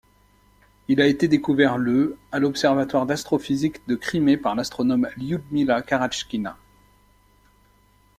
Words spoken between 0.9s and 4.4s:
a été découvert le à l'observatoire d'astrophysique de Crimée